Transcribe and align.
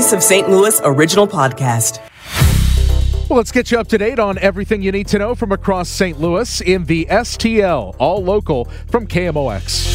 Voice 0.00 0.12
of 0.14 0.22
St. 0.22 0.48
Louis 0.48 0.80
original 0.82 1.28
podcast. 1.28 2.00
Well, 3.28 3.36
let's 3.36 3.52
get 3.52 3.70
you 3.70 3.78
up 3.78 3.86
to 3.88 3.98
date 3.98 4.18
on 4.18 4.38
everything 4.38 4.80
you 4.80 4.90
need 4.92 5.08
to 5.08 5.18
know 5.18 5.34
from 5.34 5.52
across 5.52 5.90
St. 5.90 6.18
Louis 6.18 6.62
in 6.62 6.86
the 6.86 7.04
STL, 7.10 7.96
all 7.98 8.24
local 8.24 8.64
from 8.90 9.06
KMOX. 9.06 9.90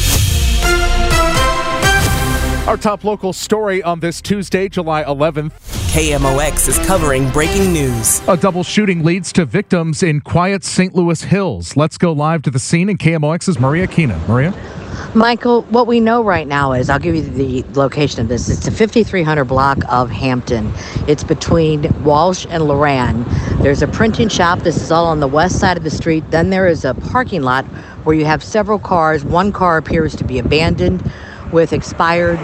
Our 2.68 2.76
top 2.76 3.02
local 3.02 3.32
story 3.32 3.82
on 3.82 3.98
this 3.98 4.20
Tuesday, 4.20 4.68
July 4.68 5.02
11th. 5.02 5.50
KMOX 5.92 6.68
is 6.68 6.78
covering 6.86 7.28
breaking 7.30 7.72
news. 7.72 8.20
A 8.28 8.36
double 8.36 8.62
shooting 8.62 9.02
leads 9.02 9.32
to 9.32 9.44
victims 9.44 10.04
in 10.04 10.20
quiet 10.20 10.62
St. 10.62 10.94
Louis 10.94 11.20
Hills. 11.24 11.76
Let's 11.76 11.98
go 11.98 12.12
live 12.12 12.42
to 12.42 12.52
the 12.52 12.60
scene 12.60 12.88
in 12.88 12.96
KMOX's 12.96 13.58
Maria 13.58 13.88
Keenan. 13.88 14.24
Maria? 14.28 14.52
Michael, 15.14 15.62
what 15.62 15.86
we 15.86 16.00
know 16.00 16.22
right 16.22 16.46
now 16.46 16.72
is 16.72 16.90
I'll 16.90 16.98
give 16.98 17.14
you 17.14 17.22
the 17.22 17.64
location 17.78 18.20
of 18.20 18.28
this. 18.28 18.48
It's 18.48 18.64
the 18.64 18.70
5300 18.70 19.44
block 19.44 19.78
of 19.88 20.10
Hampton. 20.10 20.72
It's 21.08 21.24
between 21.24 22.04
Walsh 22.04 22.46
and 22.50 22.64
Loran. 22.64 23.24
There's 23.62 23.82
a 23.82 23.88
printing 23.88 24.28
shop. 24.28 24.60
This 24.60 24.80
is 24.80 24.92
all 24.92 25.06
on 25.06 25.20
the 25.20 25.26
west 25.28 25.58
side 25.58 25.76
of 25.76 25.84
the 25.84 25.90
street. 25.90 26.30
Then 26.30 26.50
there 26.50 26.66
is 26.66 26.84
a 26.84 26.94
parking 26.94 27.42
lot 27.42 27.64
where 28.04 28.14
you 28.14 28.24
have 28.24 28.42
several 28.42 28.78
cars. 28.78 29.24
One 29.24 29.52
car 29.52 29.78
appears 29.78 30.14
to 30.16 30.24
be 30.24 30.38
abandoned 30.38 31.10
with 31.52 31.72
expired 31.72 32.38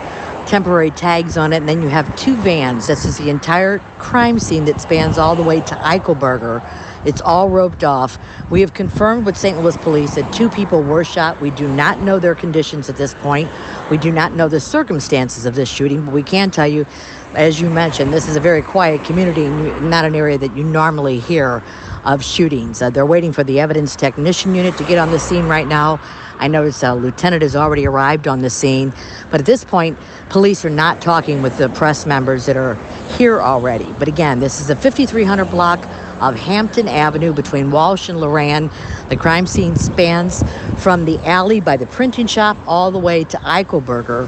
temporary 0.46 0.91
tags 0.91 1.36
on 1.36 1.52
it. 1.52 1.58
And 1.58 1.69
then 1.69 1.82
you 1.82 1.88
have 1.88 2.14
two 2.16 2.36
vans. 2.36 2.86
This 2.86 3.05
is 3.05 3.19
the 3.19 3.30
entire 3.30 3.78
crime 3.98 4.38
scene 4.38 4.64
that 4.64 4.80
spans 4.80 5.19
all 5.19 5.36
the 5.36 5.42
way 5.42 5.60
to 5.60 5.74
Eichelberger. 5.77 6.62
It's 7.05 7.20
all 7.20 7.48
roped 7.48 7.84
off. 7.84 8.19
We 8.51 8.61
have 8.61 8.74
confirmed 8.74 9.27
with 9.27 9.37
St. 9.37 9.59
Louis 9.59 9.77
police 9.79 10.15
that 10.15 10.33
two 10.33 10.48
people 10.48 10.83
were 10.83 11.05
shot. 11.05 11.41
We 11.41 11.51
do 11.51 11.69
not 11.69 12.01
know 12.01 12.19
their 12.19 12.34
conditions 12.34 12.88
at 12.88 12.97
this 12.97 13.15
point. 13.15 13.51
We 13.91 13.98
do 13.98 14.12
not 14.12 14.33
know 14.33 14.48
the 14.48 14.61
circumstances 14.61 15.47
of 15.47 15.55
this 15.55 15.69
shooting, 15.69 16.05
but 16.05 16.15
we 16.15 16.23
can 16.23 16.51
tell 16.51 16.69
you, 16.69 16.87
as 17.34 17.61
you 17.61 17.70
mentioned, 17.70 18.12
this 18.12 18.28
is 18.28 18.37
a 18.37 18.41
very 18.41 18.62
quiet 18.62 19.05
community, 19.05 19.48
not 19.80 20.05
an 20.05 20.14
area 20.14 20.39
that 20.39 20.56
you 20.56 20.64
normally 20.64 21.19
hear 21.19 21.62
of 22.05 22.25
shootings. 22.25 22.83
Uh, 22.83 22.91
they're 22.91 23.06
waiting 23.06 23.33
for 23.33 23.44
the 23.44 23.61
evidence 23.61 23.97
technician 23.97 24.55
unit 24.55 24.77
to 24.77 24.84
get 24.84 24.98
on 24.98 25.11
the 25.11 25.19
scene 25.19 25.47
right 25.47 25.66
now. 25.66 26.00
I 26.42 26.48
notice 26.48 26.82
a 26.82 26.92
lieutenant 26.92 27.42
has 27.42 27.54
already 27.54 27.86
arrived 27.86 28.26
on 28.26 28.40
the 28.40 28.50
scene, 28.50 28.92
but 29.30 29.38
at 29.38 29.46
this 29.46 29.62
point, 29.62 29.96
police 30.28 30.64
are 30.64 30.70
not 30.70 31.00
talking 31.00 31.40
with 31.40 31.56
the 31.56 31.68
press 31.68 32.04
members 32.04 32.46
that 32.46 32.56
are 32.56 32.74
here 33.16 33.40
already. 33.40 33.86
But 33.96 34.08
again, 34.08 34.40
this 34.40 34.60
is 34.60 34.68
a 34.68 34.74
5300 34.74 35.44
block 35.44 35.78
of 36.20 36.34
Hampton 36.34 36.88
Avenue 36.88 37.32
between 37.32 37.70
Walsh 37.70 38.08
and 38.08 38.18
Loran. 38.18 38.72
The 39.08 39.16
crime 39.16 39.46
scene 39.46 39.76
spans 39.76 40.42
from 40.82 41.04
the 41.04 41.16
alley 41.18 41.60
by 41.60 41.76
the 41.76 41.86
printing 41.86 42.26
shop 42.26 42.56
all 42.66 42.90
the 42.90 42.98
way 42.98 43.22
to 43.22 43.36
Eichelberger, 43.36 44.26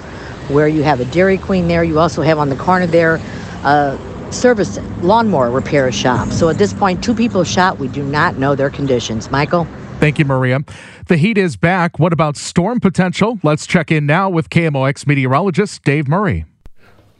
where 0.50 0.68
you 0.68 0.84
have 0.84 1.00
a 1.00 1.06
Dairy 1.06 1.36
Queen 1.36 1.66
there. 1.66 1.82
You 1.82 1.98
also 1.98 2.22
have 2.22 2.38
on 2.38 2.48
the 2.48 2.54
corner 2.54 2.86
there 2.86 3.16
a 3.64 3.98
service 4.30 4.78
lawnmower 5.02 5.50
repair 5.50 5.90
shop. 5.90 6.28
So 6.28 6.48
at 6.48 6.58
this 6.58 6.72
point, 6.72 7.02
two 7.02 7.14
people 7.14 7.42
shot. 7.42 7.80
We 7.80 7.88
do 7.88 8.04
not 8.04 8.38
know 8.38 8.54
their 8.54 8.70
conditions. 8.70 9.32
Michael? 9.32 9.66
Thank 10.04 10.18
you, 10.18 10.26
Maria. 10.26 10.60
The 11.06 11.16
heat 11.16 11.38
is 11.38 11.56
back. 11.56 11.98
What 11.98 12.12
about 12.12 12.36
storm 12.36 12.78
potential? 12.78 13.38
Let's 13.42 13.66
check 13.66 13.90
in 13.90 14.04
now 14.04 14.28
with 14.28 14.50
KMOX 14.50 15.06
meteorologist 15.06 15.82
Dave 15.82 16.08
Murray. 16.08 16.44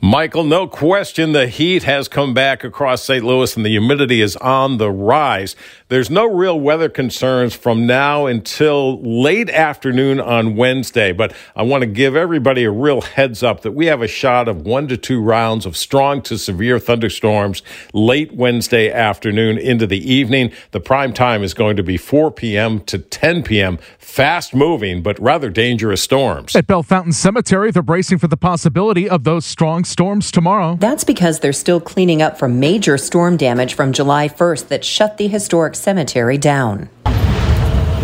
Michael, 0.02 0.44
no 0.44 0.66
question 0.66 1.32
the 1.32 1.46
heat 1.46 1.84
has 1.84 2.08
come 2.08 2.34
back 2.34 2.62
across 2.62 3.02
St. 3.02 3.24
Louis 3.24 3.56
and 3.56 3.64
the 3.64 3.70
humidity 3.70 4.20
is 4.20 4.36
on 4.36 4.76
the 4.76 4.90
rise. 4.90 5.56
There's 5.94 6.10
no 6.10 6.26
real 6.26 6.58
weather 6.58 6.88
concerns 6.88 7.54
from 7.54 7.86
now 7.86 8.26
until 8.26 9.00
late 9.00 9.48
afternoon 9.48 10.18
on 10.18 10.56
Wednesday, 10.56 11.12
but 11.12 11.32
I 11.54 11.62
want 11.62 11.82
to 11.82 11.86
give 11.86 12.16
everybody 12.16 12.64
a 12.64 12.70
real 12.72 13.00
heads 13.00 13.44
up 13.44 13.60
that 13.60 13.70
we 13.70 13.86
have 13.86 14.02
a 14.02 14.08
shot 14.08 14.48
of 14.48 14.62
one 14.62 14.88
to 14.88 14.96
two 14.96 15.22
rounds 15.22 15.66
of 15.66 15.76
strong 15.76 16.20
to 16.22 16.36
severe 16.36 16.80
thunderstorms 16.80 17.62
late 17.92 18.34
Wednesday 18.34 18.90
afternoon 18.90 19.56
into 19.56 19.86
the 19.86 20.12
evening. 20.12 20.50
The 20.72 20.80
prime 20.80 21.12
time 21.12 21.44
is 21.44 21.54
going 21.54 21.76
to 21.76 21.84
be 21.84 21.96
4 21.96 22.32
p.m. 22.32 22.80
to 22.86 22.98
10 22.98 23.44
p.m. 23.44 23.78
Fast 23.96 24.52
moving, 24.52 25.00
but 25.00 25.16
rather 25.20 25.48
dangerous 25.48 26.02
storms. 26.02 26.56
At 26.56 26.66
Bellefontaine 26.66 27.12
Cemetery, 27.12 27.70
they're 27.70 27.84
bracing 27.84 28.18
for 28.18 28.26
the 28.26 28.36
possibility 28.36 29.08
of 29.08 29.22
those 29.22 29.46
strong 29.46 29.84
storms 29.84 30.32
tomorrow. 30.32 30.74
That's 30.74 31.04
because 31.04 31.38
they're 31.38 31.52
still 31.52 31.80
cleaning 31.80 32.20
up 32.20 32.36
from 32.36 32.58
major 32.58 32.98
storm 32.98 33.36
damage 33.36 33.74
from 33.74 33.92
July 33.92 34.28
1st 34.28 34.66
that 34.68 34.84
shut 34.84 35.18
the 35.18 35.28
historic 35.28 35.76
cemetery 35.84 36.38
down. 36.38 36.88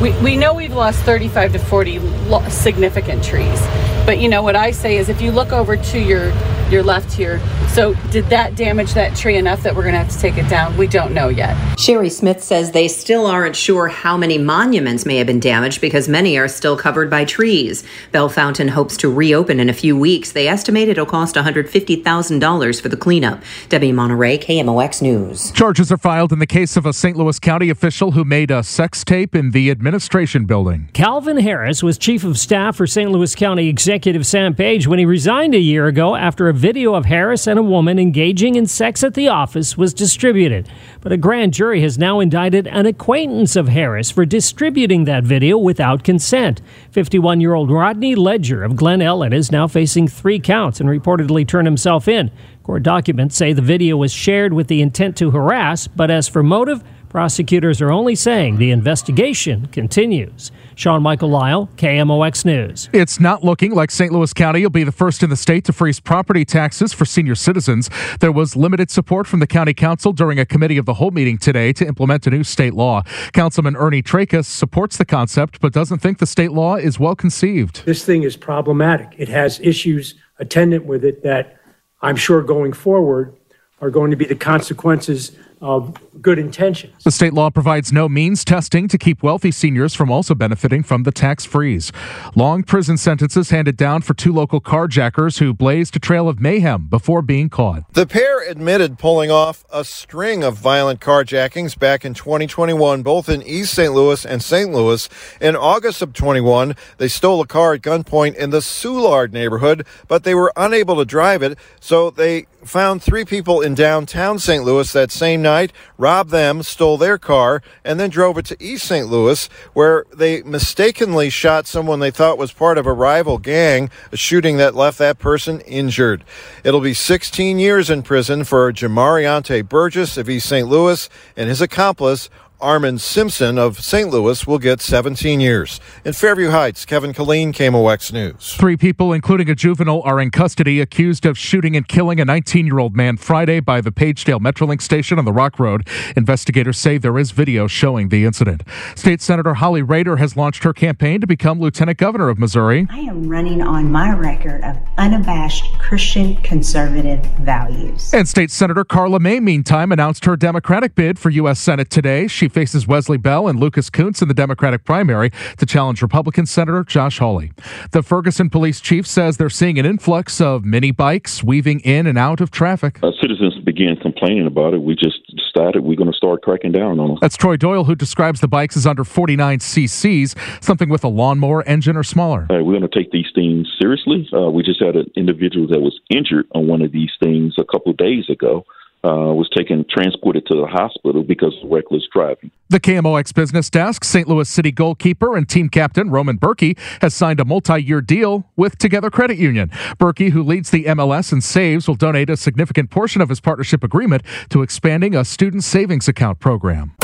We, 0.03 0.13
we 0.23 0.37
know 0.37 0.53
we've 0.53 0.75
lost 0.75 1.01
35 1.01 1.53
to 1.55 1.59
40 1.59 1.99
lo- 1.99 2.47
significant 2.51 3.25
trees. 3.25 3.59
But 4.05 4.19
you 4.19 4.29
know 4.29 4.43
what 4.43 4.55
I 4.55 4.71
say 4.71 4.99
is 4.99 5.09
if 5.09 5.23
you 5.23 5.33
look 5.33 5.51
over 5.51 5.79
to 5.79 5.99
your 5.99 6.31
your 6.71 6.83
left 6.83 7.13
here, 7.13 7.41
so 7.69 7.95
did 8.11 8.27
that 8.27 8.57
damage 8.57 8.95
that 8.95 9.17
tree 9.17 9.37
enough 9.37 9.63
that 9.63 9.75
we're 9.75 9.83
going 9.83 9.95
to 9.95 9.99
have 9.99 10.11
to 10.11 10.19
take 10.19 10.37
it 10.37 10.49
down? 10.49 10.77
We 10.77 10.87
don't 10.87 11.13
know 11.13 11.29
yet. 11.29 11.57
Sherry 11.79 12.11
Smith 12.11 12.43
says 12.43 12.73
they 12.73 12.89
still 12.89 13.27
aren't 13.27 13.57
sure 13.57 13.89
how 13.89 14.17
many 14.17 14.39
monuments 14.39 15.07
may 15.07 15.17
have 15.17 15.27
been 15.27 15.41
damaged 15.41 15.81
because 15.81 16.09
many 16.09 16.37
are 16.37 16.49
still 16.49 16.77
covered 16.77 17.09
by 17.09 17.25
trees. 17.25 17.85
Bellefontaine 18.13 18.69
hopes 18.69 18.97
to 18.99 19.13
reopen 19.13 19.61
in 19.61 19.69
a 19.69 19.73
few 19.73 19.97
weeks. 19.97 20.33
They 20.33 20.49
estimate 20.49 20.89
it'll 20.89 21.07
cost 21.07 21.37
$150,000 21.37 22.81
for 22.81 22.89
the 22.89 22.97
cleanup. 22.97 23.43
Debbie 23.69 23.93
Monterrey, 23.93 24.43
KMOX 24.43 25.01
News. 25.01 25.53
Charges 25.53 25.91
are 25.93 25.99
filed 25.99 26.33
in 26.33 26.39
the 26.39 26.47
case 26.47 26.77
of 26.77 26.87
a 26.87 26.93
St. 26.93 27.17
Louis 27.17 27.39
County 27.39 27.71
official 27.71 28.13
who 28.13 28.25
made 28.25 28.51
a 28.51 28.63
sex 28.63 29.05
tape 29.05 29.35
in 29.35 29.53
the 29.53 29.71
administration 29.71 30.45
building. 30.45 30.89
Calvin 30.93 31.39
Harris 31.39 31.83
was 31.83 31.99
chief 31.99 32.25
of 32.25 32.39
staff 32.39 32.77
for 32.77 32.87
St. 32.87 33.11
Louis 33.11 33.35
County 33.35 33.69
Executive 33.69 34.27
Sam 34.27 34.55
Page 34.55 34.87
when 34.87 34.99
he 34.99 35.05
resigned 35.05 35.55
a 35.55 35.59
year 35.59 35.87
ago 35.87 36.17
after 36.17 36.49
a 36.49 36.55
video 36.61 36.95
of 36.95 37.07
Harris 37.07 37.47
and 37.47 37.59
a 37.59 37.63
woman 37.63 37.99
engaging 37.99 38.55
in 38.55 38.67
sex 38.67 39.03
at 39.03 39.15
the 39.15 39.29
office 39.29 39.79
was 39.79 39.95
distributed. 39.95 40.69
But 41.01 41.11
a 41.11 41.17
grand 41.17 41.55
jury 41.55 41.81
has 41.81 41.97
now 41.97 42.21
indicted 42.21 42.67
an 42.67 42.85
acquaintance 42.85 43.57
of 43.57 43.69
Harris 43.69 44.11
for 44.11 44.27
distributing 44.27 45.05
that 45.05 45.25
video 45.25 45.57
without 45.57 46.05
consent. 46.05 46.61
51 46.91 47.41
year 47.41 47.55
old 47.55 47.71
Rodney 47.71 48.15
Ledger 48.15 48.63
of 48.63 48.77
Glen 48.77 49.01
Ellen 49.01 49.33
is 49.33 49.51
now 49.51 49.67
facing 49.67 50.07
three 50.07 50.39
counts 50.39 50.81
and 50.81 50.89
reportedly 50.89 51.49
turned 51.49 51.67
himself 51.67 52.07
in. 52.07 52.31
Court 52.63 52.83
documents 52.83 53.37
say 53.37 53.55
the 53.55 53.63
video 53.63 53.97
was 53.97 54.13
shared 54.13 54.53
with 54.53 54.69
the 54.69 54.83
intent 54.83 55.17
to 55.17 55.31
harass, 55.31 55.89
but 55.89 56.11
as 56.11 56.29
for 56.29 56.43
motive, 56.43 56.85
prosecutors 57.09 57.81
are 57.81 57.91
only 57.91 58.15
saying 58.15 58.59
the 58.59 58.71
investigation 58.71 59.67
continues. 59.69 60.53
Sean 60.75 61.03
Michael 61.03 61.29
Lyle, 61.29 61.69
KMOX 61.77 62.45
News. 62.45 62.89
It's 62.93 63.21
not 63.21 63.45
looking 63.45 63.75
like 63.75 63.91
St. 63.91 64.13
Louis 64.13 64.33
County 64.33 64.63
will 64.63 64.71
be 64.71 64.85
the 64.85 64.93
first 64.93 65.23
in 65.23 65.31
the 65.31 65.37
state 65.37 65.65
to 65.65 65.73
freeze 65.73 66.01
property 66.01 66.45
taxes 66.45 66.93
for 66.93 67.05
senior 67.05 67.35
citizens. 67.35 67.91
There 68.21 68.33
was 68.33 68.57
limited 68.57 68.91
support 68.91 69.27
from 69.27 69.41
the 69.41 69.47
county 69.47 69.75
council 69.75 70.13
during 70.13 70.39
a 70.39 70.47
committee 70.47 70.79
of 70.79 70.87
the 70.87 70.95
whole 70.95 71.11
meeting 71.11 71.39
today 71.39 71.73
to 71.75 71.87
implement 71.87 72.27
a 72.27 72.31
new 72.31 72.45
state 72.45 72.75
law. 72.75 73.03
Councilman 73.33 73.77
Ernie 73.77 74.03
Trakas 74.03 74.47
supports 74.47 74.97
the 74.97 75.05
concept 75.05 75.61
but 75.61 75.73
doesn't 75.73 75.99
think 75.99 76.19
the 76.19 76.27
state 76.27 76.53
law 76.53 76.77
is 76.77 76.99
well 76.99 77.15
conceived. 77.15 77.85
This 77.85 78.05
thing 78.05 78.23
is 78.23 78.37
problematic. 78.37 79.15
It 79.19 79.29
has 79.29 79.61
issues 79.61 80.15
attendant 80.39 80.87
with 80.87 81.05
it 81.05 81.23
that 81.23 81.57
I'm 82.03 82.17
sure 82.17 82.43
going 82.43 82.73
forward 82.73 83.37
are 83.81 83.91
going 83.91 84.11
to 84.11 84.17
be 84.17 84.25
the 84.25 84.35
consequences 84.35 85.33
of 85.61 85.97
good 86.23 86.39
intentions. 86.39 87.05
The 87.05 87.11
state 87.11 87.35
law 87.35 87.51
provides 87.51 87.93
no 87.93 88.09
means 88.09 88.45
testing 88.45 88.89
to 88.89 88.99
keep 88.99 89.23
wealthy 89.23 89.51
seniors 89.51 89.95
from 89.95 90.11
also 90.11 90.35
benefiting 90.35 90.83
from 90.83 91.03
the 91.03 91.13
tax 91.13 91.45
freeze. 91.45 91.93
Long 92.35 92.63
prison 92.63 92.97
sentences 92.97 93.51
handed 93.51 93.77
down 93.77 94.03
for 94.03 94.15
two 94.15 94.33
local 94.33 94.61
carjackers 94.61 95.39
who 95.39 95.53
blazed 95.53 95.97
a 95.97 95.99
trail 95.99 96.29
of 96.29 96.41
mayhem 96.41 96.87
before 96.87 97.23
being 97.23 97.49
caught. 97.51 97.91
The 97.93 98.07
pair 98.07 98.49
admitted 98.49 98.99
pulling 98.99 99.31
off 99.31 99.65
a 99.73 99.85
string 99.85 100.43
of 100.43 100.57
violent 100.57 101.01
carjackings 101.01 101.79
back 101.79 102.05
in 102.05 102.15
2021, 102.15 103.03
both 103.03 103.29
in 103.29 103.43
East 103.43 103.75
St. 103.75 103.93
Louis 103.93 104.25
and 104.25 104.43
St. 104.43 104.73
Louis. 104.73 105.09
In 105.41 105.57
August 105.57 106.01
of 106.03 106.13
21, 106.13 106.75
they 106.99 107.09
stole 107.09 107.41
a 107.41 107.47
car 107.47 107.75
at 107.75 107.83
gunpoint 107.83 108.37
in 108.37 108.51
the 108.51 108.59
Soulard 108.59 109.33
neighborhood, 109.33 109.87
but 110.09 110.25
they 110.25 110.35
were 110.35 110.53
unable 110.57 110.97
to 110.97 111.05
drive 111.05 111.43
it, 111.43 111.59
so 111.81 112.11
they 112.11 112.47
found 112.65 113.03
three 113.03 113.25
people 113.25 113.61
in 113.61 113.75
downtown 113.75 114.39
St. 114.39 114.65
Louis 114.65 114.93
that 114.93 115.11
same 115.11 115.43
night, 115.43 115.50
robbed 115.99 116.31
them, 116.31 116.63
stole 116.63 116.97
their 116.97 117.19
car, 117.19 117.63
and 117.85 117.99
then 117.99 118.11
drove 118.11 118.39
it 118.39 118.47
to 118.47 118.57
East 118.63 118.87
St. 118.87 119.07
Louis, 119.07 119.49
where 119.73 120.07
they 120.15 120.43
mistakenly 120.43 121.31
shot 121.31 121.67
someone 121.67 122.01
they 122.01 122.11
thought 122.11 122.39
was 122.39 122.53
part 122.53 122.79
of 122.79 122.87
a 122.87 122.93
rival 122.93 123.39
gang, 123.39 123.91
a 124.13 124.17
shooting 124.17 124.57
that 124.57 124.75
left 124.75 124.99
that 124.99 125.19
person 125.19 125.61
injured. 125.61 126.25
It'll 126.65 126.81
be 126.81 126.95
16 126.95 127.59
years 127.59 127.91
in 127.91 128.03
prison 128.03 128.45
for 128.45 128.73
Jamariante 128.73 129.69
Burgess 129.69 130.17
of 130.17 130.29
East 130.29 130.49
St. 130.49 130.69
Louis 130.69 131.09
and 131.37 131.49
his 131.49 131.61
accomplice, 131.61 132.31
Armin 132.61 132.99
Simpson 132.99 133.59
of 133.59 133.81
St. 133.81 134.11
Louis 134.11 134.47
will 134.47 134.59
get 134.59 134.81
17 134.81 135.41
years. 135.41 135.81
In 136.05 136.13
Fairview 136.13 136.51
Heights, 136.51 136.85
Kevin 136.85 137.13
Killeen, 137.13 137.53
KMOX 137.53 138.13
News. 138.13 138.55
Three 138.55 138.77
people, 138.77 139.13
including 139.13 139.49
a 139.49 139.55
juvenile, 139.55 140.03
are 140.03 140.21
in 140.21 140.31
custody 140.31 140.81
accused 140.81 141.25
of 141.25 141.39
shooting 141.39 141.75
and 141.75 141.89
killing 141.89 142.21
a 142.21 142.25
19 142.25 142.67
year 142.67 142.79
old 142.79 142.95
man 142.95 143.17
Friday 143.17 143.61
by 143.61 143.81
the 143.81 143.91
Pagedale 143.91 144.41
Metrolink 144.41 144.83
station 144.83 145.19
on 145.19 145.25
the 145.25 145.33
Rock 145.33 145.59
Road. 145.59 145.89
Investigators 146.17 146.77
say 146.77 146.99
there 146.99 147.19
is 147.19 147.31
video 147.31 147.67
showing 147.67 148.11
the 148.11 148.25
incident. 148.25 148.63
State 148.95 149.23
Senator 149.23 149.55
Holly 149.55 149.83
Rehder 149.83 150.19
has 150.19 150.37
launched 150.37 150.65
her 150.65 150.73
campaign 150.73 151.21
to 151.21 151.27
become 151.27 151.61
Lieutenant 151.61 151.99
Governor 151.99 152.29
of 152.29 152.39
Missouri. 152.39 152.87
I 152.91 153.01
am 153.01 153.29
running 153.29 153.63
on 153.63 153.91
my 153.91 154.15
record 154.15 154.63
of 154.65 154.77
unabashed 154.99 155.79
Christian 155.79 156.37
conservative 156.43 157.25
values. 157.39 158.13
And 158.13 158.29
State 158.29 158.51
Senator 158.51 158.85
Karla 158.85 159.19
May, 159.19 159.41
meantime, 159.41 159.93
announced 159.93 160.27
her 160.27 160.37
Democratic 160.37 160.95
bid 160.95 161.19
for 161.19 161.31
U.S. 161.31 161.59
Senate 161.59 161.89
today. 161.89 162.27
She 162.27 162.50
faces 162.51 162.87
Wesley 162.87 163.17
Bell 163.17 163.49
and 163.49 163.59
Lucas 163.59 163.91
Kunce 163.91 164.23
in 164.23 164.29
the 164.29 164.35
Democratic 164.35 164.85
primary 164.85 165.31
to 165.59 165.67
challenge 165.67 166.03
Republican 166.03 166.47
Senator 166.47 166.85
Josh 166.85 167.19
Hawley. 167.19 167.53
The 167.93 168.03
Ferguson 168.03 168.51
police 168.51 168.81
chief 168.81 169.07
says 169.07 169.37
they're 169.37 169.51
seeing 169.51 169.79
an 169.79 169.87
influx 169.87 170.41
of 170.41 170.65
mini 170.65 170.91
bikes 170.91 171.43
weaving 171.43 171.81
in 171.81 172.07
and 172.07 172.19
out 172.19 172.41
of 172.41 172.51
traffic. 172.51 172.99
Uh, 173.03 173.11
citizens 173.21 173.59
began 173.65 173.97
complaining 173.97 174.47
about 174.47 174.75
it. 174.75 174.83
We 174.83 174.95
just 174.95 175.21
decided 175.35 175.83
we're 175.83 175.97
going 175.97 176.11
to 176.11 176.17
start 176.17 176.43
cracking 176.43 176.73
down 176.73 176.99
on 176.99 177.09
them. 177.09 177.19
That's 177.21 177.37
Troy 177.37 177.57
Doyle, 177.57 177.85
who 177.85 177.95
describes 177.95 178.41
the 178.41 178.49
bikes 178.49 178.77
as 178.77 178.87
under 178.87 179.05
49 179.05 179.59
cc's, 179.59 180.35
something 180.61 180.89
with 180.89 181.05
a 181.05 181.09
lawnmower 181.09 181.63
engine 181.65 181.97
or 181.97 182.03
smaller. 182.03 182.47
Uh, 182.51 182.63
we're 182.63 182.79
going 182.79 182.89
to 182.89 182.89
take 182.89 183.11
these 183.11 183.31
things 183.35 183.69
seriously. 183.81 184.29
Uh, 184.33 184.51
we 184.51 184.63
just 184.63 184.83
had 184.83 184.97
an 184.97 185.11
individual 185.17 185.67
that 185.69 185.81
was 185.81 186.01
injured 186.11 186.47
on 186.55 186.67
one 186.67 186.83
of 186.83 186.93
these 186.93 187.11
things 187.21 187.55
a 187.59 187.65
couple 187.65 187.93
days 187.93 188.29
ago 188.29 188.65
uh, 189.03 189.33
was 189.33 189.49
taken 189.57 189.85
transported 189.89 190.45
to 190.47 190.55
the 190.55 190.67
hospital 190.67 191.23
because 191.23 191.57
of 191.63 191.71
reckless 191.71 192.03
driving. 192.13 192.51
The 192.69 192.81
KMOX 192.81 193.35
business 193.35 193.71
desk, 193.71 194.05
St. 194.05 194.29
Louis 194.29 194.49
City 194.49 194.71
goalkeeper 194.71 195.37
and 195.37 195.49
team 195.49 195.69
captain 195.69 196.11
Roman 196.11 196.39
Bürki 196.39 196.79
has 197.01 197.15
signed 197.15 197.41
a 197.41 197.45
multi-year 197.45 198.01
deal 198.01 198.47
with 198.57 198.79
Together 198.79 199.11
Credit 199.11 199.39
Union. 199.39 199.71
Bürki, 199.99 200.31
who 200.31 200.43
leads 200.43 200.71
the 200.71 200.85
MLS 200.85 201.33
and 201.33 201.43
saves, 201.43 201.89
will 201.89 201.95
donate 201.95 202.31
a 202.31 202.37
significant 202.37 202.91
portion 202.91 203.23
of 203.23 203.29
his 203.29 203.41
partnership 203.41 203.83
agreement 203.83 204.23
to 204.51 204.63
expanding 204.63 205.15
a 205.17 205.25
student 205.25 205.65
savings 205.65 206.07
account 206.07 206.39
program. 206.39 206.95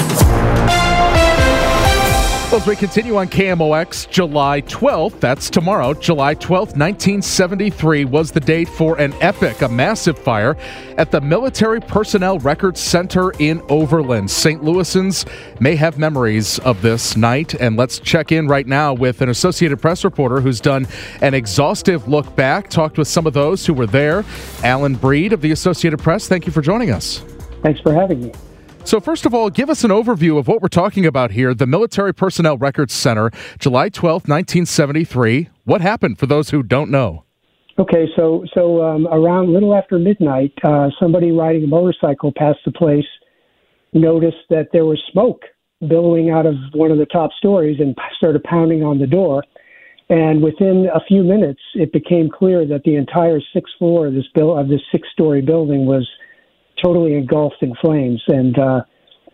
Well, 2.46 2.60
as 2.60 2.66
we 2.68 2.76
continue 2.76 3.16
on 3.16 3.26
KMOX, 3.26 4.08
July 4.08 4.60
12th, 4.62 5.18
that's 5.18 5.50
tomorrow, 5.50 5.94
July 5.94 6.36
12th, 6.36 6.76
1973, 6.76 8.04
was 8.04 8.30
the 8.30 8.38
date 8.38 8.68
for 8.68 8.96
an 9.00 9.12
epic, 9.14 9.62
a 9.62 9.68
massive 9.68 10.16
fire 10.16 10.56
at 10.96 11.10
the 11.10 11.20
Military 11.20 11.80
Personnel 11.80 12.38
Records 12.38 12.80
Center 12.80 13.32
in 13.40 13.60
Overland. 13.68 14.30
St. 14.30 14.62
Louisans 14.62 15.28
may 15.60 15.74
have 15.74 15.98
memories 15.98 16.60
of 16.60 16.82
this 16.82 17.16
night, 17.16 17.54
and 17.54 17.76
let's 17.76 17.98
check 17.98 18.30
in 18.30 18.46
right 18.46 18.68
now 18.68 18.94
with 18.94 19.22
an 19.22 19.28
Associated 19.28 19.82
Press 19.82 20.04
reporter 20.04 20.40
who's 20.40 20.60
done 20.60 20.86
an 21.22 21.34
exhaustive 21.34 22.06
look 22.06 22.36
back, 22.36 22.70
talked 22.70 22.96
with 22.96 23.08
some 23.08 23.26
of 23.26 23.32
those 23.32 23.66
who 23.66 23.74
were 23.74 23.88
there. 23.88 24.24
Allen 24.62 24.94
Breed 24.94 25.32
of 25.32 25.40
the 25.40 25.50
Associated 25.50 25.98
Press, 25.98 26.28
thank 26.28 26.46
you 26.46 26.52
for 26.52 26.62
joining 26.62 26.92
us. 26.92 27.24
Thanks 27.62 27.80
for 27.80 27.92
having 27.92 28.20
me. 28.20 28.32
So, 28.86 29.00
first 29.00 29.26
of 29.26 29.34
all, 29.34 29.50
give 29.50 29.68
us 29.68 29.82
an 29.82 29.90
overview 29.90 30.38
of 30.38 30.46
what 30.46 30.62
we're 30.62 30.68
talking 30.68 31.06
about 31.06 31.32
here 31.32 31.52
the 31.52 31.66
Military 31.66 32.14
Personnel 32.14 32.56
Records 32.56 32.94
Center, 32.94 33.32
July 33.58 33.88
12, 33.88 34.28
1973. 34.28 35.48
What 35.64 35.80
happened 35.80 36.20
for 36.20 36.26
those 36.26 36.50
who 36.50 36.62
don't 36.62 36.88
know? 36.88 37.24
Okay, 37.80 38.06
so 38.14 38.44
so 38.54 38.84
um, 38.84 39.08
around 39.08 39.48
a 39.48 39.50
little 39.50 39.74
after 39.74 39.98
midnight, 39.98 40.52
uh, 40.62 40.90
somebody 41.00 41.32
riding 41.32 41.64
a 41.64 41.66
motorcycle 41.66 42.32
past 42.36 42.60
the 42.64 42.70
place 42.70 43.04
noticed 43.92 44.46
that 44.50 44.68
there 44.72 44.84
was 44.84 45.02
smoke 45.10 45.42
billowing 45.80 46.30
out 46.30 46.46
of 46.46 46.54
one 46.72 46.92
of 46.92 46.98
the 46.98 47.06
top 47.06 47.32
stories 47.38 47.80
and 47.80 47.96
started 48.16 48.44
pounding 48.44 48.84
on 48.84 49.00
the 49.00 49.06
door. 49.08 49.42
And 50.10 50.40
within 50.40 50.86
a 50.94 51.00
few 51.08 51.24
minutes, 51.24 51.60
it 51.74 51.92
became 51.92 52.30
clear 52.30 52.64
that 52.64 52.84
the 52.84 52.94
entire 52.94 53.40
sixth 53.52 53.74
floor 53.80 54.06
of 54.06 54.14
this 54.14 54.28
bill 54.32 54.56
of 54.56 54.68
this 54.68 54.80
six-story 54.92 55.42
building 55.42 55.86
was 55.86 56.08
totally 56.82 57.14
engulfed 57.14 57.62
in 57.62 57.74
flames, 57.80 58.22
and 58.28 58.58
uh, 58.58 58.80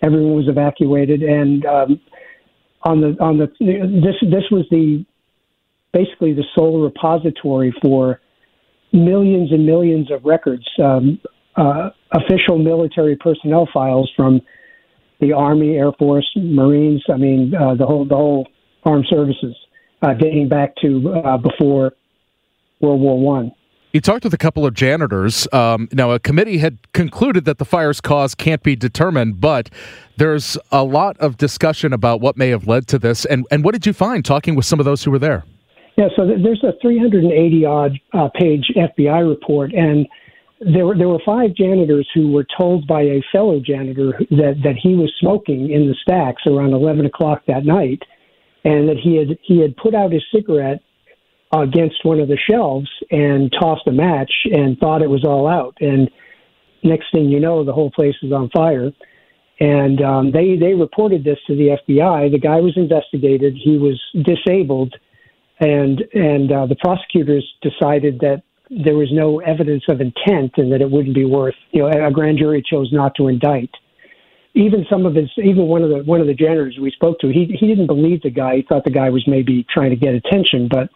everyone 0.03 0.35
was 0.35 0.49
evacuated. 0.49 1.23
And 1.23 1.65
um, 1.67 2.01
on 2.83 3.01
the 3.01 3.17
on 3.21 3.39
the 3.39 3.47
this 3.61 4.17
this 4.31 4.45
was 4.51 4.67
the 4.71 5.05
basically 5.93 6.33
the 6.33 6.45
sole 6.55 6.83
repository 6.83 7.75
for 7.83 8.21
millions 8.93 9.53
and 9.53 9.67
millions 9.67 10.11
of 10.11 10.25
records, 10.25 10.67
um, 10.83 11.21
uh, 11.57 11.91
official 12.13 12.59
military 12.59 13.17
personnel 13.17 13.69
files 13.73 14.11
from 14.17 14.41
the 15.21 15.33
Army, 15.33 15.77
Air 15.77 15.93
Force, 15.99 16.29
Marines. 16.37 17.03
I 17.13 17.17
mean, 17.17 17.53
uh, 17.55 17.75
the 17.75 17.87
whole 17.87 18.05
the 18.05 18.17
whole 18.17 18.49
armed 18.85 19.07
services, 19.09 19.55
uh, 20.03 20.15
dating 20.15 20.49
back 20.49 20.75
to 20.83 21.23
uh, 21.25 21.37
before 21.37 21.93
World 22.81 23.01
War 23.01 23.21
One. 23.21 23.53
You 23.93 24.01
talked 24.01 24.25
with 24.25 24.33
a 24.33 24.39
couple 24.39 24.65
of 24.65 24.73
janitors. 24.73 25.47
Um, 25.53 25.87
now, 25.93 26.13
a 26.13 26.19
committee 26.19 26.57
had 26.57 26.79
concluded 26.93 27.45
that 27.45 27.59
the 27.59 27.67
fire's 27.67 28.01
cause 28.01 28.35
can't 28.35 28.63
be 28.63 28.75
determined, 28.75 29.39
but 29.39 29.69
there's 30.17 30.57
a 30.71 30.83
lot 30.83 31.19
of 31.19 31.37
discussion 31.37 31.93
about 31.93 32.23
what 32.23 32.39
may 32.39 32.49
have 32.49 32.67
led 32.67 32.87
to 32.89 32.99
this. 32.99 33.27
And, 33.27 33.47
and 33.51 33.63
what 33.63 33.73
did 33.73 33.85
you 33.85 33.93
find 33.93 34.25
talking 34.25 34.55
with 34.55 34.65
some 34.65 34.79
of 34.79 34.87
those 34.87 35.05
who 35.05 35.11
were 35.11 35.19
there? 35.19 35.45
Yeah, 35.99 36.09
so 36.17 36.27
there's 36.27 36.65
a 36.65 36.73
380 36.81 37.65
odd 37.67 37.93
uh, 38.15 38.29
page 38.35 38.73
FBI 38.75 39.29
report, 39.29 39.75
and 39.75 40.07
there 40.61 40.87
were 40.87 40.97
there 40.97 41.09
were 41.09 41.21
five 41.27 41.55
janitors 41.55 42.09
who 42.15 42.33
were 42.33 42.47
told 42.57 42.87
by 42.87 43.03
a 43.03 43.23
fellow 43.31 43.61
janitor 43.61 44.19
that 44.31 44.55
that 44.65 44.77
he 44.83 44.95
was 44.95 45.13
smoking 45.21 45.71
in 45.71 45.89
the 45.89 45.95
stacks 46.01 46.45
around 46.47 46.73
11 46.73 47.05
o'clock 47.05 47.43
that 47.47 47.67
night, 47.67 48.01
and 48.65 48.89
that 48.89 48.97
he 48.97 49.17
had 49.17 49.37
he 49.43 49.61
had 49.61 49.77
put 49.77 49.95
out 49.95 50.13
his 50.13 50.25
cigarette 50.35 50.81
against 51.53 52.05
one 52.05 52.19
of 52.21 52.29
the 52.29 52.39
shelves 52.51 52.89
and 53.11 53.53
tossed 53.61 53.87
a 53.87 53.93
match 53.93 54.33
and 54.51 54.79
thought 54.79 55.03
it 55.03 55.11
was 55.11 55.25
all 55.25 55.47
out. 55.47 55.77
And 55.81 56.11
next 56.83 57.07
thing 57.13 57.29
you 57.29 57.41
know, 57.41 57.65
the 57.65 57.73
whole 57.73 57.91
place 57.91 58.15
is 58.23 58.33
on 58.33 58.49
fire. 58.51 58.91
And 59.61 60.03
um, 60.03 60.33
they 60.33 60.57
they 60.57 60.75
reported 60.75 61.25
this 61.25 61.39
to 61.47 61.55
the 61.55 61.77
FBI. 61.87 62.33
The 62.33 62.39
guy 62.39 62.61
was 62.61 62.73
investigated. 62.77 63.55
He 63.63 63.77
was 63.77 64.01
disabled, 64.25 64.95
and 65.61 66.03
and 66.15 66.51
uh, 66.51 66.67
the 66.67 66.75
prosecutors 66.77 67.47
decided 67.63 68.19
that 68.21 68.43
there 68.85 68.97
was 68.97 69.09
no 69.13 69.41
evidence 69.41 69.85
of 69.89 70.01
intent 70.01 70.55
and 70.57 70.73
that 70.73 70.81
it 70.81 70.91
wouldn't 70.91 71.15
be 71.15 71.27
worth. 71.27 71.55
You 71.71 71.83
know, 71.83 72.07
a 72.07 72.11
grand 72.11 72.39
jury 72.39 72.65
chose 72.69 72.89
not 72.93 73.15
to 73.17 73.29
indict. 73.29 73.71
Even 74.55 74.85
some 74.91 75.07
of 75.07 75.15
his, 75.15 75.31
even 75.37 75.67
one 75.67 75.83
of 75.83 75.91
the 75.91 76.03
one 76.05 76.21
of 76.21 76.27
the 76.27 76.35
janitors 76.35 76.79
we 76.81 76.91
spoke 76.91 77.21
to, 77.21 77.29
he 77.29 77.57
he 77.59 77.67
didn't 77.67 77.87
believe 77.87 78.23
the 78.23 78.31
guy. 78.31 78.57
He 78.57 78.63
thought 78.63 78.85
the 78.85 78.91
guy 78.91 79.11
was 79.11 79.23
maybe 79.29 79.65
trying 79.73 79.91
to 79.91 79.97
get 79.97 80.15
attention, 80.15 80.69
but 80.69 80.91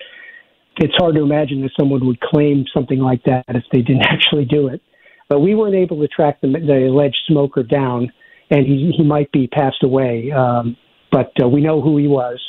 it's 0.79 0.95
hard 0.97 1.15
to 1.15 1.23
imagine 1.23 1.63
that 1.63 1.71
someone 1.79 2.07
would 2.07 2.21
claim 2.21 2.65
something 2.73 2.99
like 2.99 3.23
that 3.25 3.45
if 3.49 3.65
they 3.73 3.83
didn't 3.83 4.03
actually 4.09 4.45
do 4.45 4.69
it. 4.69 4.81
But 5.29 5.41
we 5.41 5.55
weren't 5.55 5.75
able 5.75 6.01
to 6.01 6.09
track 6.09 6.41
the, 6.41 6.49
the 6.49 6.89
alleged 6.89 7.19
smoker 7.27 7.63
down, 7.63 8.13
and 8.51 8.67
he, 8.67 8.93
he 8.97 9.03
might 9.03 9.33
be 9.33 9.49
passed 9.49 9.83
away. 9.83 10.31
Um, 10.31 10.77
but 11.11 11.33
uh, 11.43 11.49
we 11.49 11.61
know 11.61 11.81
who 11.81 11.97
he 11.97 12.07
was, 12.07 12.41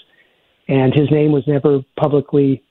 and 0.68 0.94
his 0.94 1.10
name 1.10 1.32
was 1.32 1.44
never 1.48 1.80
publicly 2.00 2.64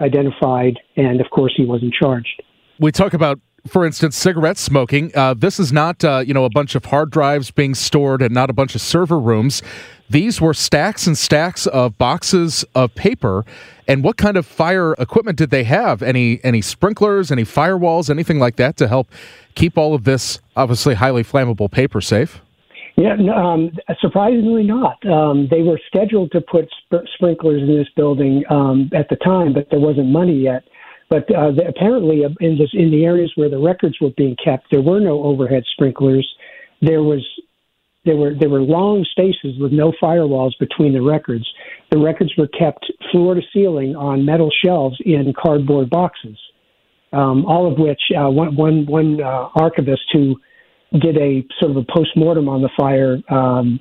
identified, 0.00 0.78
and 0.96 1.20
of 1.20 1.30
course, 1.30 1.52
he 1.56 1.64
wasn't 1.64 1.94
charged. 1.94 2.42
We 2.80 2.90
talk 2.90 3.12
about 3.12 3.38
for 3.66 3.86
instance, 3.86 4.16
cigarette 4.16 4.58
smoking. 4.58 5.12
Uh, 5.14 5.34
this 5.34 5.60
is 5.60 5.72
not, 5.72 6.04
uh, 6.04 6.22
you 6.26 6.34
know, 6.34 6.44
a 6.44 6.50
bunch 6.50 6.74
of 6.74 6.86
hard 6.86 7.10
drives 7.10 7.50
being 7.50 7.74
stored 7.74 8.22
and 8.22 8.34
not 8.34 8.50
a 8.50 8.52
bunch 8.52 8.74
of 8.74 8.80
server 8.80 9.18
rooms. 9.18 9.62
These 10.10 10.40
were 10.40 10.52
stacks 10.52 11.06
and 11.06 11.16
stacks 11.16 11.66
of 11.68 11.96
boxes 11.96 12.64
of 12.74 12.94
paper. 12.94 13.44
And 13.88 14.04
what 14.04 14.16
kind 14.16 14.36
of 14.36 14.46
fire 14.46 14.94
equipment 14.94 15.38
did 15.38 15.50
they 15.50 15.64
have? 15.64 16.02
Any 16.02 16.40
any 16.44 16.60
sprinklers, 16.60 17.32
any 17.32 17.44
firewalls, 17.44 18.10
anything 18.10 18.38
like 18.38 18.56
that 18.56 18.76
to 18.78 18.88
help 18.88 19.08
keep 19.54 19.78
all 19.78 19.94
of 19.94 20.04
this 20.04 20.40
obviously 20.56 20.94
highly 20.94 21.24
flammable 21.24 21.70
paper 21.70 22.00
safe? 22.00 22.40
Yeah, 22.96 23.16
um, 23.34 23.70
surprisingly 24.00 24.64
not. 24.64 25.04
Um, 25.06 25.48
they 25.50 25.62
were 25.62 25.80
scheduled 25.86 26.30
to 26.32 26.42
put 26.42 26.68
sp- 26.84 27.08
sprinklers 27.14 27.62
in 27.62 27.74
this 27.74 27.88
building 27.96 28.44
um, 28.50 28.90
at 28.94 29.08
the 29.08 29.16
time, 29.16 29.54
but 29.54 29.68
there 29.70 29.80
wasn't 29.80 30.08
money 30.08 30.34
yet. 30.38 30.62
But 31.12 31.28
uh, 31.36 31.52
the, 31.52 31.68
apparently, 31.68 32.24
uh, 32.24 32.30
in 32.40 32.56
this 32.56 32.70
in 32.72 32.90
the 32.90 33.04
areas 33.04 33.30
where 33.34 33.50
the 33.50 33.58
records 33.58 33.98
were 34.00 34.12
being 34.16 34.34
kept, 34.42 34.70
there 34.70 34.80
were 34.80 34.98
no 34.98 35.22
overhead 35.24 35.62
sprinklers. 35.74 36.26
There 36.80 37.02
was 37.02 37.22
there 38.06 38.16
were 38.16 38.32
there 38.34 38.48
were 38.48 38.62
long 38.62 39.04
spaces 39.10 39.60
with 39.60 39.72
no 39.72 39.92
firewalls 40.02 40.52
between 40.58 40.94
the 40.94 41.02
records. 41.02 41.46
The 41.90 41.98
records 41.98 42.32
were 42.38 42.48
kept 42.48 42.90
floor 43.10 43.34
to 43.34 43.42
ceiling 43.52 43.94
on 43.94 44.24
metal 44.24 44.50
shelves 44.64 44.96
in 45.04 45.34
cardboard 45.38 45.90
boxes. 45.90 46.38
Um, 47.12 47.44
all 47.44 47.70
of 47.70 47.78
which 47.78 48.00
uh, 48.16 48.30
one 48.30 48.56
one, 48.56 48.86
one 48.86 49.22
uh, 49.22 49.48
archivist 49.54 50.04
who 50.14 50.40
did 50.98 51.18
a 51.18 51.44
sort 51.60 51.72
of 51.72 51.76
a 51.76 51.84
post 51.94 52.16
mortem 52.16 52.48
on 52.48 52.62
the 52.62 52.70
fire 52.74 53.18
um, 53.28 53.80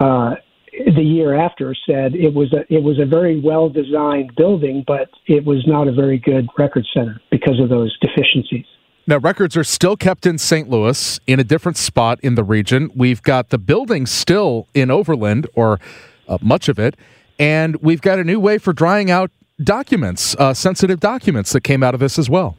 uh, 0.00 0.34
the 0.72 1.02
year 1.02 1.34
after 1.34 1.74
said 1.86 2.14
it 2.14 2.32
was 2.34 2.52
a 2.52 2.60
it 2.72 2.82
was 2.82 2.98
a 2.98 3.04
very 3.04 3.40
well 3.40 3.68
designed 3.68 4.34
building, 4.36 4.84
but 4.86 5.08
it 5.26 5.44
was 5.44 5.64
not 5.66 5.86
a 5.86 5.92
very 5.92 6.18
good 6.18 6.46
record 6.58 6.86
center 6.94 7.20
because 7.30 7.60
of 7.60 7.68
those 7.68 7.96
deficiencies. 8.00 8.64
Now, 9.06 9.18
records 9.18 9.56
are 9.56 9.64
still 9.64 9.96
kept 9.96 10.26
in 10.26 10.38
St. 10.38 10.70
Louis 10.70 11.18
in 11.26 11.40
a 11.40 11.44
different 11.44 11.76
spot 11.76 12.20
in 12.22 12.36
the 12.36 12.44
region. 12.44 12.88
We've 12.94 13.20
got 13.20 13.50
the 13.50 13.58
building 13.58 14.06
still 14.06 14.68
in 14.74 14.92
Overland, 14.92 15.48
or 15.54 15.80
uh, 16.28 16.38
much 16.40 16.68
of 16.68 16.78
it, 16.78 16.96
and 17.38 17.76
we've 17.82 18.00
got 18.00 18.20
a 18.20 18.24
new 18.24 18.38
way 18.38 18.58
for 18.58 18.72
drying 18.72 19.10
out 19.10 19.30
documents, 19.62 20.36
uh, 20.36 20.54
sensitive 20.54 21.00
documents 21.00 21.52
that 21.52 21.62
came 21.62 21.82
out 21.82 21.94
of 21.94 22.00
this 22.00 22.18
as 22.18 22.30
well. 22.30 22.56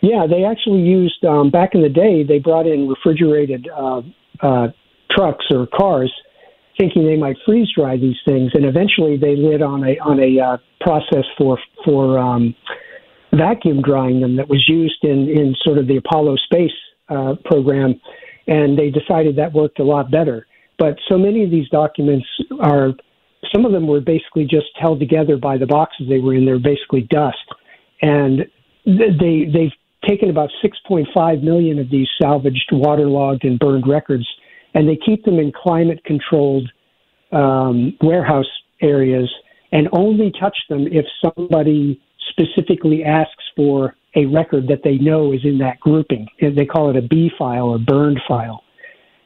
Yeah, 0.00 0.26
they 0.28 0.44
actually 0.44 0.82
used, 0.82 1.24
um, 1.24 1.50
back 1.50 1.70
in 1.74 1.82
the 1.82 1.88
day, 1.88 2.22
they 2.22 2.38
brought 2.38 2.66
in 2.66 2.88
refrigerated 2.88 3.68
uh, 3.76 4.02
uh 4.40 4.68
trucks 5.10 5.46
or 5.50 5.66
cars 5.66 6.12
thinking 6.78 7.04
they 7.04 7.16
might 7.16 7.36
freeze 7.44 7.68
dry 7.76 7.96
these 7.96 8.16
things, 8.26 8.50
and 8.54 8.64
eventually 8.64 9.16
they 9.16 9.36
lit 9.36 9.62
on 9.62 9.84
a 9.84 9.98
on 9.98 10.20
a 10.20 10.40
uh, 10.40 10.56
process 10.80 11.24
for 11.36 11.58
for 11.84 12.18
um, 12.18 12.54
vacuum 13.32 13.82
drying 13.82 14.20
them 14.20 14.36
that 14.36 14.48
was 14.48 14.64
used 14.68 15.02
in, 15.02 15.28
in 15.28 15.54
sort 15.62 15.78
of 15.78 15.86
the 15.86 15.96
Apollo 15.96 16.36
space 16.36 16.72
uh, 17.08 17.34
program, 17.44 18.00
and 18.46 18.78
they 18.78 18.90
decided 18.90 19.36
that 19.36 19.52
worked 19.52 19.80
a 19.80 19.84
lot 19.84 20.10
better. 20.10 20.46
But 20.78 20.96
so 21.08 21.18
many 21.18 21.44
of 21.44 21.50
these 21.50 21.68
documents 21.70 22.26
are, 22.60 22.92
some 23.52 23.64
of 23.64 23.72
them 23.72 23.86
were 23.86 24.00
basically 24.00 24.44
just 24.44 24.68
held 24.76 25.00
together 25.00 25.36
by 25.36 25.58
the 25.58 25.66
boxes 25.66 26.06
they 26.08 26.20
were 26.20 26.34
in. 26.34 26.46
They're 26.46 26.58
basically 26.58 27.02
dust, 27.02 27.36
and 28.00 28.46
they 28.86 29.50
they've 29.52 29.72
taken 30.06 30.30
about 30.30 30.50
6.5 30.64 31.42
million 31.42 31.78
of 31.78 31.90
these 31.90 32.08
salvaged, 32.22 32.70
waterlogged, 32.70 33.44
and 33.44 33.58
burned 33.58 33.86
records, 33.86 34.26
and 34.74 34.88
they 34.88 34.96
keep 34.96 35.24
them 35.24 35.38
in 35.38 35.52
climate-controlled 35.52 36.70
um, 37.32 37.96
warehouse 38.00 38.46
areas 38.80 39.30
and 39.72 39.88
only 39.92 40.32
touch 40.40 40.56
them 40.68 40.86
if 40.90 41.04
somebody 41.22 42.00
specifically 42.30 43.04
asks 43.04 43.44
for 43.56 43.94
a 44.14 44.26
record 44.26 44.68
that 44.68 44.82
they 44.84 44.96
know 44.98 45.32
is 45.32 45.40
in 45.44 45.58
that 45.58 45.78
grouping. 45.80 46.26
They 46.40 46.64
call 46.64 46.90
it 46.90 46.96
a 46.96 47.02
B 47.02 47.30
file 47.38 47.66
or 47.66 47.78
burned 47.78 48.20
file. 48.26 48.62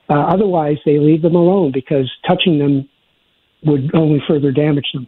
Uh, 0.09 0.21
otherwise, 0.21 0.77
they 0.85 0.99
leave 0.99 1.23
them 1.23 1.37
alone 1.37 1.71
because 1.73 2.11
touching 2.27 2.59
them 2.59 2.89
would 3.65 3.95
only 3.95 4.21
further 4.27 4.51
damage 4.51 4.87
them. 4.93 5.07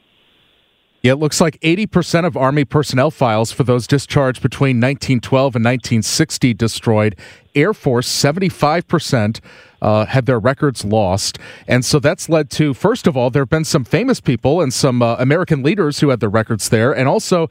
Yeah, 1.03 1.13
it 1.13 1.17
looks 1.17 1.39
like 1.39 1.61
80% 1.61 2.25
of 2.25 2.35
Army 2.35 2.65
personnel 2.65 3.11
files 3.11 3.53
for 3.53 3.63
those 3.63 3.87
discharged 3.87 4.41
between 4.41 4.79
1912 4.79 5.57
and 5.57 5.63
1960 5.63 6.55
destroyed. 6.55 7.17
Air 7.55 7.75
Force, 7.75 8.09
75% 8.09 9.41
uh, 9.85 10.07
had 10.07 10.25
their 10.27 10.41
records 10.41 10.85
lost. 10.85 11.39
And 11.69 11.85
so 11.85 12.01
that's 12.01 12.29
led 12.29 12.51
to, 12.53 12.75
first 12.75 13.07
of 13.07 13.17
all, 13.17 13.31
there 13.31 13.43
have 13.43 13.51
been 13.51 13.65
some 13.65 13.85
famous 13.85 14.21
people 14.21 14.61
and 14.63 14.73
some 14.73 15.03
uh, 15.03 15.17
American 15.19 15.63
leaders 15.63 16.01
who 16.01 16.09
had 16.09 16.21
their 16.21 16.31
records 16.31 16.71
there. 16.71 16.91
And 16.97 17.07
also, 17.07 17.49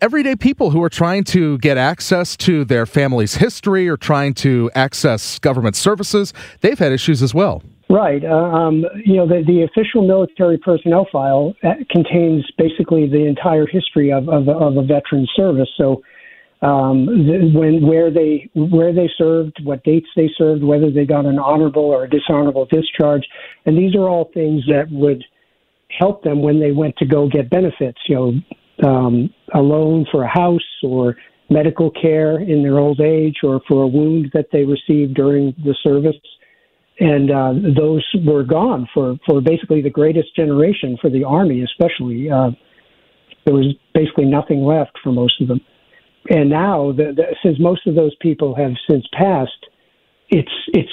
everyday 0.00 0.36
people 0.36 0.70
who 0.70 0.82
are 0.82 0.88
trying 0.88 1.24
to 1.24 1.58
get 1.58 1.76
access 1.76 2.36
to 2.36 2.64
their 2.64 2.86
family's 2.86 3.34
history 3.36 3.88
or 3.88 3.96
trying 3.96 4.34
to 4.34 4.70
access 4.74 5.38
government 5.40 5.76
services, 5.76 6.32
they've 6.60 6.78
had 6.78 6.92
issues 6.92 7.22
as 7.22 7.34
well. 7.34 7.62
Right. 7.90 8.24
Uh, 8.24 8.34
um, 8.34 8.84
you 9.04 9.16
know, 9.16 9.26
the, 9.26 9.42
the 9.46 9.62
official 9.62 10.06
military 10.06 10.58
personnel 10.58 11.06
file 11.12 11.54
uh, 11.62 11.74
contains 11.90 12.44
basically 12.56 13.08
the 13.08 13.26
entire 13.26 13.66
history 13.66 14.10
of, 14.12 14.28
of, 14.28 14.48
of 14.48 14.76
a 14.76 14.82
veteran's 14.82 15.30
service. 15.36 15.68
So, 15.76 16.02
um, 16.64 17.06
when 17.54 17.86
where 17.86 18.10
they 18.10 18.50
where 18.54 18.92
they 18.92 19.10
served, 19.18 19.60
what 19.62 19.84
dates 19.84 20.08
they 20.16 20.30
served, 20.36 20.62
whether 20.62 20.90
they 20.90 21.04
got 21.04 21.26
an 21.26 21.38
honorable 21.38 21.84
or 21.84 22.04
a 22.04 22.10
dishonorable 22.10 22.66
discharge, 22.66 23.26
and 23.66 23.76
these 23.76 23.94
are 23.94 24.08
all 24.08 24.30
things 24.32 24.62
that 24.68 24.86
would 24.90 25.22
help 25.98 26.22
them 26.22 26.42
when 26.42 26.58
they 26.60 26.72
went 26.72 26.96
to 26.96 27.06
go 27.06 27.28
get 27.28 27.50
benefits. 27.50 27.98
You 28.08 28.42
know, 28.80 28.88
um, 28.88 29.34
a 29.52 29.60
loan 29.60 30.06
for 30.10 30.24
a 30.24 30.28
house 30.28 30.60
or 30.82 31.16
medical 31.50 31.90
care 31.90 32.40
in 32.40 32.62
their 32.62 32.78
old 32.78 33.00
age 33.00 33.36
or 33.42 33.60
for 33.68 33.82
a 33.82 33.86
wound 33.86 34.30
that 34.32 34.46
they 34.50 34.64
received 34.64 35.14
during 35.14 35.54
the 35.62 35.76
service 35.82 36.16
and 37.00 37.30
uh, 37.30 37.52
those 37.76 38.04
were 38.24 38.44
gone 38.44 38.88
for 38.94 39.16
for 39.26 39.40
basically 39.40 39.82
the 39.82 39.90
greatest 39.90 40.34
generation 40.36 40.96
for 41.00 41.10
the 41.10 41.24
army, 41.24 41.62
especially. 41.62 42.30
Uh, 42.30 42.50
there 43.44 43.54
was 43.54 43.74
basically 43.92 44.24
nothing 44.24 44.64
left 44.64 44.92
for 45.02 45.12
most 45.12 45.40
of 45.40 45.48
them, 45.48 45.60
and 46.30 46.48
now 46.48 46.92
the, 46.92 47.12
the, 47.14 47.36
since 47.42 47.58
most 47.60 47.86
of 47.86 47.94
those 47.94 48.14
people 48.20 48.54
have 48.54 48.72
since 48.88 49.04
passed, 49.12 49.66
it's 50.30 50.52
it's 50.68 50.92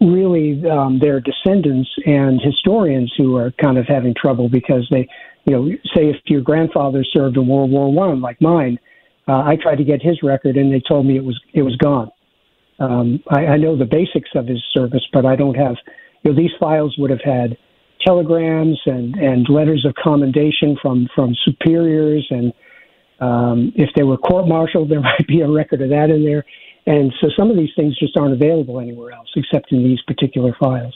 really 0.00 0.62
um, 0.68 0.98
their 0.98 1.20
descendants 1.20 1.88
and 2.06 2.40
historians 2.40 3.12
who 3.16 3.36
are 3.36 3.52
kind 3.52 3.78
of 3.78 3.86
having 3.86 4.14
trouble 4.14 4.48
because 4.48 4.86
they, 4.90 5.08
you 5.44 5.52
know, 5.54 5.68
say 5.94 6.08
if 6.08 6.16
your 6.26 6.42
grandfather 6.42 7.04
served 7.04 7.36
in 7.36 7.46
World 7.46 7.70
War 7.70 7.92
One 7.92 8.20
like 8.20 8.40
mine, 8.40 8.78
uh, 9.28 9.42
I 9.42 9.56
tried 9.56 9.76
to 9.76 9.84
get 9.84 10.02
his 10.02 10.22
record 10.22 10.56
and 10.56 10.72
they 10.72 10.82
told 10.86 11.06
me 11.06 11.16
it 11.16 11.24
was 11.24 11.40
it 11.54 11.62
was 11.62 11.76
gone. 11.76 12.10
Um, 12.78 13.22
I, 13.30 13.46
I 13.46 13.56
know 13.56 13.76
the 13.76 13.84
basics 13.84 14.30
of 14.34 14.46
his 14.46 14.62
service, 14.72 15.06
but 15.12 15.24
I 15.24 15.36
don't 15.36 15.54
have. 15.54 15.76
You 16.24 16.32
know, 16.32 16.36
these 16.36 16.50
files 16.58 16.96
would 16.98 17.10
have 17.10 17.20
had 17.24 17.56
telegrams 18.04 18.80
and 18.86 19.14
and 19.16 19.48
letters 19.48 19.84
of 19.86 19.94
commendation 19.94 20.76
from 20.82 21.08
from 21.14 21.34
superiors, 21.44 22.26
and 22.30 22.52
um, 23.22 23.72
if 23.76 23.88
they 23.96 24.02
were 24.02 24.18
court-martialed, 24.18 24.90
there 24.90 25.00
might 25.00 25.26
be 25.26 25.40
a 25.40 25.48
record 25.48 25.80
of 25.80 25.90
that 25.90 26.10
in 26.10 26.24
there. 26.24 26.44
And 26.84 27.12
so 27.20 27.28
some 27.38 27.50
of 27.50 27.56
these 27.56 27.70
things 27.76 27.96
just 27.98 28.16
aren't 28.16 28.34
available 28.34 28.80
anywhere 28.80 29.12
else 29.12 29.28
except 29.36 29.70
in 29.70 29.84
these 29.84 30.00
particular 30.02 30.54
files. 30.58 30.94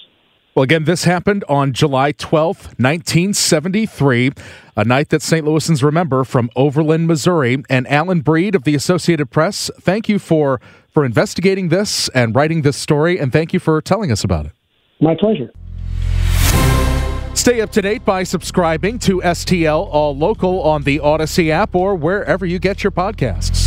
Well, 0.56 0.64
again, 0.64 0.84
this 0.84 1.04
happened 1.04 1.44
on 1.50 1.74
July 1.74 2.14
12th, 2.14 2.78
1973, 2.80 4.32
a 4.74 4.84
night 4.84 5.10
that 5.10 5.20
St. 5.20 5.44
Louisans 5.44 5.82
remember 5.82 6.24
from 6.24 6.48
Overland, 6.56 7.06
Missouri. 7.06 7.62
And 7.68 7.86
Allen 7.88 8.22
Breed 8.22 8.54
of 8.54 8.64
the 8.64 8.74
Associated 8.74 9.30
Press, 9.30 9.70
thank 9.78 10.08
you 10.08 10.18
for, 10.18 10.60
for 10.88 11.04
investigating 11.04 11.68
this 11.68 12.08
and 12.08 12.34
writing 12.34 12.62
this 12.62 12.78
story, 12.78 13.18
and 13.20 13.30
thank 13.30 13.52
you 13.52 13.60
for 13.60 13.82
telling 13.82 14.10
us 14.10 14.24
about 14.24 14.46
it. 14.46 14.52
My 14.98 15.14
pleasure. 15.14 15.52
Stay 17.46 17.60
up 17.60 17.70
to 17.70 17.80
date 17.80 18.04
by 18.04 18.24
subscribing 18.24 18.98
to 18.98 19.20
STL 19.20 19.86
All 19.92 20.16
Local 20.16 20.60
on 20.64 20.82
the 20.82 20.98
Odyssey 20.98 21.52
app 21.52 21.76
or 21.76 21.94
wherever 21.94 22.44
you 22.44 22.58
get 22.58 22.82
your 22.82 22.90
podcasts. 22.90 23.65